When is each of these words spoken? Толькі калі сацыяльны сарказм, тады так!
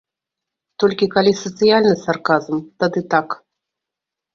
Толькі 0.83 1.09
калі 1.17 1.33
сацыяльны 1.43 1.95
сарказм, 2.07 2.55
тады 2.83 3.09
так! 3.17 3.41